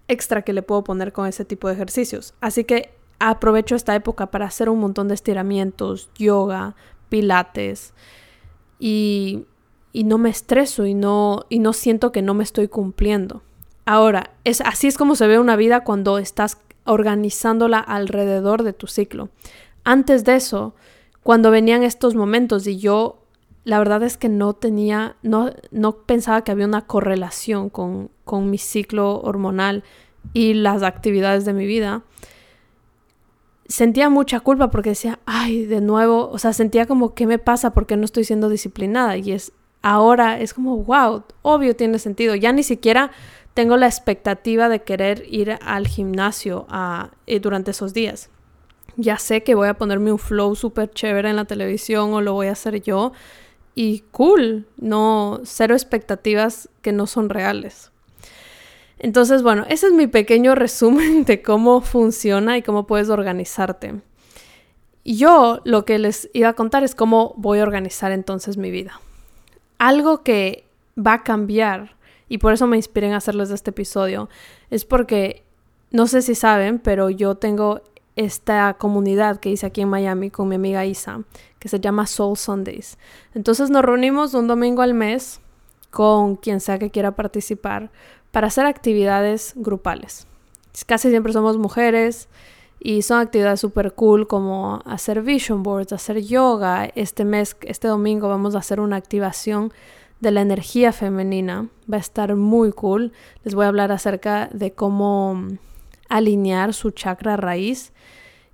extra 0.08 0.42
que 0.42 0.52
le 0.52 0.62
puedo 0.62 0.84
poner 0.84 1.12
con 1.12 1.26
ese 1.26 1.44
tipo 1.44 1.68
de 1.68 1.74
ejercicios. 1.74 2.34
Así 2.40 2.64
que 2.64 2.90
aprovecho 3.18 3.76
esta 3.76 3.94
época 3.94 4.26
para 4.26 4.46
hacer 4.46 4.68
un 4.68 4.80
montón 4.80 5.08
de 5.08 5.14
estiramientos, 5.14 6.10
yoga, 6.18 6.74
pilates 7.12 7.92
y 8.78 9.46
y 9.92 10.04
no 10.04 10.18
me 10.18 10.30
estreso 10.30 10.86
y 10.86 10.94
no, 10.94 11.44
y 11.48 11.58
no 11.58 11.72
siento 11.72 12.12
que 12.12 12.22
no 12.22 12.34
me 12.34 12.44
estoy 12.44 12.68
cumpliendo. 12.68 13.42
Ahora, 13.84 14.30
es, 14.44 14.60
así 14.62 14.86
es 14.86 14.96
como 14.96 15.16
se 15.16 15.26
ve 15.26 15.38
una 15.38 15.56
vida 15.56 15.84
cuando 15.84 16.18
estás 16.18 16.58
organizándola 16.84 17.78
alrededor 17.78 18.62
de 18.62 18.72
tu 18.72 18.86
ciclo. 18.86 19.28
Antes 19.84 20.24
de 20.24 20.36
eso, 20.36 20.74
cuando 21.22 21.50
venían 21.50 21.82
estos 21.82 22.14
momentos 22.14 22.66
y 22.66 22.78
yo, 22.78 23.18
la 23.64 23.78
verdad 23.78 24.02
es 24.02 24.16
que 24.16 24.28
no 24.28 24.54
tenía, 24.54 25.16
no, 25.22 25.50
no 25.70 25.98
pensaba 25.98 26.42
que 26.42 26.52
había 26.52 26.66
una 26.66 26.86
correlación 26.86 27.68
con, 27.68 28.10
con 28.24 28.50
mi 28.50 28.58
ciclo 28.58 29.20
hormonal 29.20 29.84
y 30.32 30.54
las 30.54 30.82
actividades 30.82 31.44
de 31.44 31.52
mi 31.52 31.66
vida, 31.66 32.02
sentía 33.72 34.10
mucha 34.10 34.40
culpa 34.40 34.70
porque 34.70 34.90
decía, 34.90 35.18
ay, 35.24 35.64
de 35.64 35.80
nuevo, 35.80 36.28
o 36.28 36.38
sea, 36.38 36.52
sentía 36.52 36.84
como, 36.84 37.14
¿qué 37.14 37.26
me 37.26 37.38
pasa? 37.38 37.72
porque 37.72 37.96
no 37.96 38.04
estoy 38.04 38.24
siendo 38.24 38.50
disciplinada? 38.50 39.16
Y 39.16 39.32
es 39.32 39.52
ahora 39.80 40.38
es 40.40 40.52
como, 40.52 40.76
wow, 40.78 41.24
obvio 41.40 41.74
tiene 41.74 41.98
sentido. 41.98 42.34
Ya 42.34 42.52
ni 42.52 42.62
siquiera 42.62 43.10
tengo 43.54 43.76
la 43.76 43.86
expectativa 43.86 44.68
de 44.68 44.82
querer 44.82 45.24
ir 45.28 45.58
al 45.62 45.86
gimnasio 45.88 46.66
a, 46.68 47.10
eh, 47.26 47.40
durante 47.40 47.70
esos 47.70 47.94
días. 47.94 48.30
Ya 48.96 49.16
sé 49.16 49.42
que 49.42 49.54
voy 49.54 49.68
a 49.68 49.74
ponerme 49.74 50.12
un 50.12 50.18
flow 50.18 50.54
súper 50.54 50.90
chévere 50.90 51.30
en 51.30 51.36
la 51.36 51.46
televisión 51.46 52.12
o 52.12 52.20
lo 52.20 52.34
voy 52.34 52.48
a 52.48 52.52
hacer 52.52 52.82
yo. 52.82 53.12
Y 53.74 54.00
cool, 54.10 54.66
no, 54.76 55.40
cero 55.44 55.74
expectativas 55.74 56.68
que 56.82 56.92
no 56.92 57.06
son 57.06 57.30
reales. 57.30 57.91
Entonces, 59.02 59.42
bueno, 59.42 59.66
ese 59.68 59.88
es 59.88 59.92
mi 59.92 60.06
pequeño 60.06 60.54
resumen 60.56 61.24
de 61.24 61.42
cómo 61.42 61.82
funciona 61.82 62.56
y 62.56 62.62
cómo 62.62 62.86
puedes 62.86 63.10
organizarte. 63.10 64.00
Yo 65.04 65.60
lo 65.64 65.84
que 65.84 65.98
les 65.98 66.30
iba 66.32 66.48
a 66.48 66.54
contar 66.54 66.82
es 66.82 66.94
cómo 66.94 67.34
voy 67.36 67.58
a 67.58 67.64
organizar 67.64 68.12
entonces 68.12 68.56
mi 68.56 68.70
vida 68.70 69.00
algo 69.82 70.22
que 70.22 70.64
va 70.96 71.14
a 71.14 71.22
cambiar, 71.24 71.96
y 72.28 72.38
por 72.38 72.52
eso 72.52 72.68
me 72.68 72.76
inspiré 72.76 73.08
en 73.08 73.14
hacerles 73.14 73.50
este 73.50 73.70
episodio, 73.70 74.28
es 74.70 74.84
porque, 74.84 75.42
no 75.90 76.06
sé 76.06 76.22
si 76.22 76.36
saben, 76.36 76.78
pero 76.78 77.10
yo 77.10 77.34
tengo 77.34 77.80
esta 78.14 78.74
comunidad 78.74 79.40
que 79.40 79.50
hice 79.50 79.66
aquí 79.66 79.80
en 79.80 79.88
Miami 79.88 80.30
con 80.30 80.48
mi 80.48 80.54
amiga 80.54 80.86
Isa, 80.86 81.24
que 81.58 81.68
se 81.68 81.80
llama 81.80 82.06
Soul 82.06 82.36
Sundays. 82.36 82.96
Entonces 83.34 83.70
nos 83.70 83.84
reunimos 83.84 84.34
un 84.34 84.46
domingo 84.46 84.82
al 84.82 84.94
mes 84.94 85.40
con 85.90 86.36
quien 86.36 86.60
sea 86.60 86.78
que 86.78 86.90
quiera 86.90 87.16
participar 87.16 87.90
para 88.32 88.48
hacer 88.48 88.66
actividades 88.66 89.52
grupales. 89.54 90.26
Casi 90.86 91.10
siempre 91.10 91.32
somos 91.32 91.58
mujeres 91.58 92.28
y 92.80 93.02
son 93.02 93.20
actividades 93.20 93.60
súper 93.60 93.92
cool 93.92 94.26
como 94.26 94.82
hacer 94.86 95.22
vision 95.22 95.62
boards, 95.62 95.92
hacer 95.92 96.20
yoga. 96.22 96.86
Este 96.96 97.24
mes, 97.24 97.56
este 97.60 97.86
domingo 97.86 98.28
vamos 98.28 98.56
a 98.56 98.58
hacer 98.58 98.80
una 98.80 98.96
activación 98.96 99.72
de 100.20 100.30
la 100.30 100.40
energía 100.40 100.92
femenina. 100.92 101.68
Va 101.92 101.98
a 101.98 102.00
estar 102.00 102.34
muy 102.34 102.72
cool. 102.72 103.12
Les 103.44 103.54
voy 103.54 103.66
a 103.66 103.68
hablar 103.68 103.92
acerca 103.92 104.48
de 104.52 104.72
cómo 104.72 105.34
mm, 105.34 105.58
alinear 106.08 106.74
su 106.74 106.90
chakra 106.90 107.36
raíz. 107.36 107.92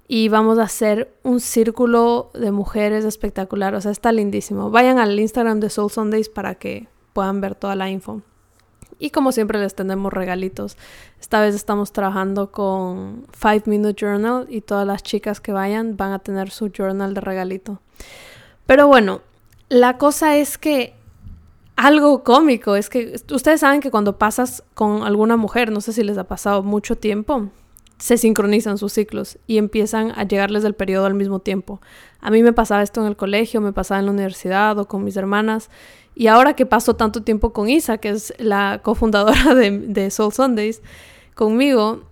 Y 0.08 0.28
vamos 0.28 0.58
a 0.58 0.62
hacer 0.64 1.14
un 1.23 1.38
círculo 1.38 2.30
de 2.35 2.50
mujeres 2.50 3.04
espectacular. 3.04 3.75
O 3.75 3.80
sea, 3.80 3.92
está 3.92 4.11
lindísimo. 4.11 4.70
Vayan 4.70 4.99
al 4.99 5.18
Instagram 5.18 5.61
de 5.61 5.70
Soul 5.70 5.90
Sundays 5.90 6.28
para 6.28 6.56
que 6.56 6.88
puedan 7.12 7.40
ver 7.40 7.54
toda 7.54 7.76
la 7.76 7.88
info. 7.90 8.23
Y 8.99 9.11
como 9.11 9.33
siempre 9.33 9.61
les 9.61 9.75
tenemos 9.75 10.12
regalitos. 10.12 10.76
Esta 11.21 11.40
vez 11.40 11.55
estamos 11.55 11.93
trabajando 11.93 12.50
con 12.50 13.26
Five 13.33 13.62
Minute 13.67 13.95
Journal 13.95 14.47
y 14.49 14.61
todas 14.61 14.87
las 14.87 15.02
chicas 15.02 15.40
que 15.40 15.52
vayan 15.52 15.97
van 15.97 16.12
a 16.12 16.19
tener 16.19 16.50
su 16.50 16.71
journal 16.71 17.14
de 17.14 17.21
regalito. 17.21 17.81
Pero 18.67 18.87
bueno, 18.87 19.21
la 19.69 19.99
cosa 19.99 20.37
es 20.37 20.59
que 20.59 20.95
algo 21.76 22.25
cómico 22.25 22.75
es 22.75 22.90
que 22.90 23.14
ustedes 23.31 23.61
saben 23.61 23.81
que 23.81 23.93
cuando 23.93 24.19
pasas 24.19 24.64
con 24.75 25.05
alguna 25.05 25.37
mujer, 25.37 25.71
no 25.71 25.81
sé 25.81 25.93
si 25.93 26.02
les 26.02 26.19
ha 26.19 26.25
pasado 26.25 26.64
mucho 26.64 26.97
tiempo, 26.97 27.50
se 27.99 28.17
sincronizan 28.17 28.78
sus 28.78 28.93
ciclos 28.93 29.38
y 29.47 29.59
empiezan 29.59 30.12
a 30.17 30.25
llegarles 30.25 30.64
el 30.64 30.75
periodo 30.75 31.07
al 31.07 31.14
mismo 31.14 31.40
tiempo. 31.40 31.81
A 32.21 32.31
mí 32.31 32.43
me 32.43 32.52
pasaba 32.52 32.83
esto 32.83 33.00
en 33.00 33.07
el 33.07 33.17
colegio, 33.17 33.61
me 33.61 33.73
pasaba 33.73 34.00
en 34.00 34.07
la 34.07 34.12
universidad 34.12 34.78
o 34.78 34.88
con 34.88 35.05
mis 35.05 35.17
hermanas 35.17 35.69
y 36.19 36.27
ahora 36.27 36.55
que 36.55 36.67
paso 36.67 36.97
tanto 36.97 37.23
tiempo 37.23 37.53
con 37.53 37.69
Isa, 37.69 37.99
que 37.99 38.09
es 38.09 38.35
la 38.39 38.81
cofundadora 38.83 39.55
de, 39.55 40.11
Soul 40.11 40.33
Sundays, 40.33 40.83
conmigo, 41.37 42.03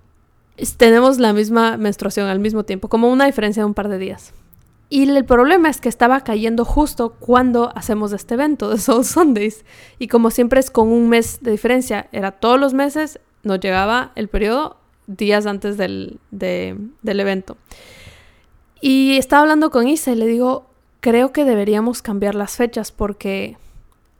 tenemos 0.76 1.18
la 1.18 1.32
misma 1.32 1.76
menstruación 1.76 2.28
al 2.28 2.38
mismo 2.38 2.62
tiempo, 2.62 2.88
como 2.88 3.10
una 3.10 3.26
diferencia 3.26 3.62
de 3.62 3.66
un 3.66 3.74
par 3.74 3.88
de 3.88 3.98
días. 3.98 4.32
Y 4.90 5.10
el 5.10 5.24
problema 5.24 5.68
es 5.68 5.80
que 5.80 5.88
estaba 5.88 6.20
cayendo 6.20 6.64
justo 6.64 7.16
cuando 7.18 7.76
hacemos 7.76 8.12
este 8.12 8.34
evento 8.34 8.70
de 8.70 8.78
Soul 8.78 9.04
Sundays. 9.04 9.64
Y 9.98 10.06
como 10.06 10.30
siempre 10.30 10.60
es 10.60 10.70
con 10.70 10.86
un 10.86 11.08
mes 11.08 11.40
de 11.40 11.50
diferencia, 11.50 12.08
era 12.12 12.30
todos 12.30 12.60
los 12.60 12.74
meses, 12.74 13.18
nos 13.42 13.58
llegaba 13.58 14.12
el 14.14 14.28
periodo 14.28 14.76
días 15.08 15.46
antes 15.46 15.78
del, 15.78 16.20
del 16.30 17.20
evento. 17.20 17.56
Y 18.80 19.16
estaba 19.16 19.42
hablando 19.42 19.72
con 19.72 19.88
Isa 19.88 20.12
y 20.12 20.14
le 20.14 20.26
digo, 20.26 20.66
creo 21.00 21.32
que 21.32 21.44
deberíamos 21.44 22.02
cambiar 22.02 22.36
las 22.36 22.54
fechas 22.54 22.92
porque 22.92 23.56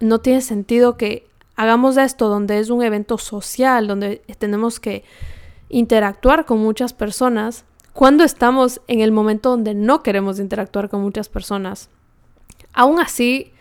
no 0.00 0.20
tiene 0.20 0.40
sentido 0.40 0.96
que 0.96 1.26
hagamos 1.56 1.96
esto 1.96 2.28
donde 2.28 2.58
es 2.58 2.70
un 2.70 2.82
evento 2.82 3.18
social, 3.18 3.86
donde 3.86 4.22
tenemos 4.38 4.78
que 4.78 5.04
interactuar 5.68 6.44
con 6.44 6.58
muchas 6.58 6.92
personas, 6.92 7.64
cuando 7.92 8.24
estamos 8.24 8.82
en 8.88 9.00
el 9.00 9.10
momento 9.10 9.50
donde 9.50 9.74
no 9.74 10.02
queremos 10.02 10.38
interactuar 10.38 10.90
con 10.90 11.00
muchas 11.00 11.28
personas. 11.28 11.88
Aún 12.74 13.00
así, 13.00 13.52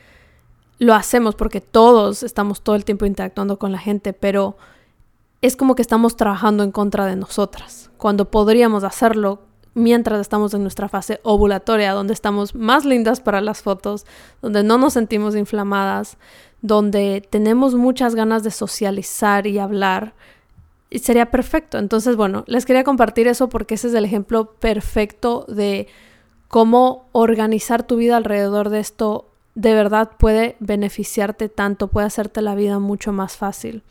lo 0.78 0.94
hacemos 0.94 1.36
porque 1.36 1.62
todos 1.62 2.22
estamos 2.22 2.62
todo 2.62 2.76
el 2.76 2.84
tiempo 2.84 3.06
interactuando 3.06 3.58
con 3.58 3.72
la 3.72 3.80
gente, 3.80 4.12
pero 4.12 4.58
es 5.42 5.56
como 5.56 5.76
que 5.76 5.82
estamos 5.82 6.18
trabajando 6.18 6.64
en 6.64 6.72
contra 6.72 7.06
de 7.06 7.16
nosotras, 7.16 7.92
cuando 7.98 8.30
podríamos 8.30 8.84
hacerlo 8.84 9.40
mientras 9.76 10.20
estamos 10.20 10.54
en 10.56 10.64
nuestra 10.64 10.90
fase 10.90 11.20
ovulatoria, 11.22 11.92
donde 11.92 12.14
estamos 12.14 12.56
más 12.56 12.86
lindas 12.86 13.22
para 13.22 13.42
las 13.42 13.62
fotos, 13.62 14.06
donde 14.42 14.64
no 14.64 14.80
nos 14.80 14.94
sentimos 14.94 15.36
inflamadas, 15.36 16.18
donde 16.62 17.28
tenemos 17.30 17.76
muchas 17.76 18.16
ganas 18.16 18.44
de 18.44 18.52
socializar 18.52 19.46
y 19.46 19.60
hablar, 19.60 20.14
y 20.90 21.00
sería 21.00 21.30
perfecto. 21.30 21.78
Entonces, 21.78 22.16
bueno, 22.16 22.46
les 22.48 22.66
quería 22.66 22.84
compartir 22.84 23.28
eso 23.28 23.50
porque 23.50 23.76
ese 23.76 23.90
es 23.90 23.94
el 23.94 24.06
ejemplo 24.06 24.54
perfecto 24.54 25.46
de 25.48 25.88
cómo 26.48 27.10
organizar 27.12 27.84
tu 27.84 27.98
vida 27.98 28.18
alrededor 28.18 28.70
de 28.70 28.80
esto 28.80 29.30
de 29.56 29.74
verdad 29.74 30.12
puede 30.18 30.56
beneficiarte 30.60 31.50
tanto, 31.50 31.88
puede 31.88 32.08
hacerte 32.08 32.42
la 32.42 32.56
vida 32.56 32.80
mucho 32.80 33.12
más 33.12 33.36
fácil. 33.38 33.84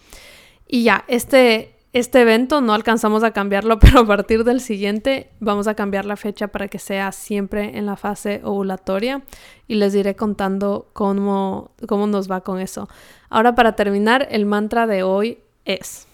Y 0.67 0.85
ya, 0.85 1.05
este, 1.09 1.74
este 1.94 2.20
evento 2.20 2.60
no 2.60 2.74
alcanzamos 2.74 3.22
a 3.22 3.30
cambiarlo, 3.30 3.78
pero 3.80 4.00
a 4.00 4.06
partir 4.06 4.44
del 4.44 4.60
siguiente 4.60 5.30
vamos 5.40 5.68
a 5.68 5.74
cambiar 5.74 6.04
la 6.04 6.16
fecha 6.16 6.48
para 6.48 6.68
que 6.68 6.78
sea 6.78 7.12
siempre 7.12 7.78
en 7.78 7.86
la 7.86 7.96
fase 7.96 8.40
ovulatoria 8.44 9.22
y 9.68 9.76
les 9.76 9.94
iré 9.94 10.16
contando 10.16 10.88
cómo, 10.92 11.70
cómo 11.88 12.06
nos 12.06 12.30
va 12.30 12.42
con 12.42 12.60
eso. 12.60 12.88
Ahora 13.30 13.54
para 13.54 13.76
terminar, 13.76 14.26
el 14.30 14.44
mantra 14.44 14.86
de 14.88 15.04
hoy 15.04 15.38
es, 15.64 16.06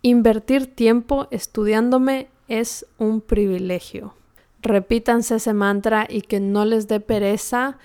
invertir 0.00 0.74
tiempo 0.74 1.26
estudiándome 1.32 2.28
es 2.46 2.86
un 2.98 3.20
privilegio. 3.20 4.14
Repítanse 4.62 5.36
ese 5.36 5.52
mantra 5.52 6.06
y 6.08 6.22
que 6.22 6.38
no 6.38 6.64
les 6.64 6.86
dé 6.86 7.00
pereza 7.00 7.78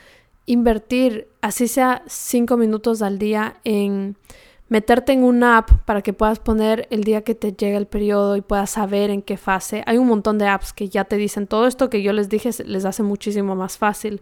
invertir, 0.46 1.28
así 1.42 1.68
sea 1.68 2.04
cinco 2.08 2.58
minutos 2.58 3.02
al 3.02 3.18
día, 3.20 3.58
en 3.64 4.16
meterte 4.72 5.12
en 5.12 5.26
una 5.26 5.58
app 5.58 5.70
para 5.84 6.02
que 6.02 6.14
puedas 6.14 6.40
poner 6.40 6.88
el 6.92 7.04
día 7.04 7.26
que 7.26 7.36
te 7.36 7.52
llega 7.52 7.78
el 7.78 7.88
periodo 7.88 8.38
y 8.38 8.42
puedas 8.42 8.70
saber 8.70 9.10
en 9.10 9.22
qué 9.22 9.36
fase. 9.36 9.84
Hay 9.86 9.98
un 9.98 10.08
montón 10.08 10.38
de 10.38 10.48
apps 10.48 10.72
que 10.72 10.88
ya 10.88 11.04
te 11.04 11.18
dicen 11.18 11.46
todo 11.46 11.68
esto 11.68 11.90
que 11.90 12.02
yo 12.02 12.14
les 12.14 12.30
dije, 12.30 12.52
les 12.64 12.86
hace 12.86 13.04
muchísimo 13.04 13.54
más 13.54 13.78
fácil. 13.78 14.22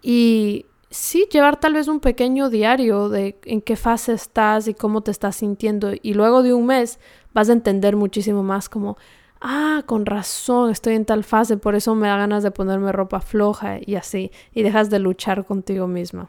Y 0.00 0.66
sí, 0.90 1.26
llevar 1.28 1.58
tal 1.58 1.74
vez 1.74 1.88
un 1.88 1.98
pequeño 1.98 2.50
diario 2.50 3.08
de 3.08 3.36
en 3.46 3.60
qué 3.60 3.74
fase 3.74 4.12
estás 4.12 4.68
y 4.68 4.74
cómo 4.74 5.00
te 5.00 5.10
estás 5.10 5.34
sintiendo. 5.34 5.90
Y 6.00 6.14
luego 6.14 6.44
de 6.44 6.54
un 6.54 6.66
mes 6.66 7.00
vas 7.32 7.48
a 7.48 7.52
entender 7.52 7.96
muchísimo 7.96 8.44
más 8.44 8.68
como, 8.68 8.96
ah, 9.40 9.82
con 9.86 10.06
razón, 10.06 10.70
estoy 10.70 10.94
en 10.94 11.04
tal 11.04 11.24
fase, 11.24 11.56
por 11.56 11.74
eso 11.74 11.96
me 11.96 12.06
da 12.06 12.16
ganas 12.16 12.44
de 12.44 12.52
ponerme 12.52 12.92
ropa 12.92 13.20
floja 13.20 13.78
y 13.84 13.96
así. 13.96 14.30
Y 14.52 14.62
dejas 14.62 14.88
de 14.88 15.00
luchar 15.00 15.44
contigo 15.44 15.88
misma. 15.88 16.28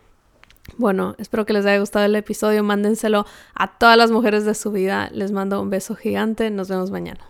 Bueno, 0.77 1.15
espero 1.17 1.45
que 1.45 1.53
les 1.53 1.65
haya 1.65 1.79
gustado 1.79 2.05
el 2.05 2.15
episodio. 2.15 2.63
Mándenselo 2.63 3.25
a 3.53 3.77
todas 3.77 3.97
las 3.97 4.11
mujeres 4.11 4.45
de 4.45 4.55
su 4.55 4.71
vida. 4.71 5.09
Les 5.11 5.31
mando 5.31 5.61
un 5.61 5.69
beso 5.69 5.95
gigante. 5.95 6.49
Nos 6.49 6.69
vemos 6.69 6.91
mañana. 6.91 7.21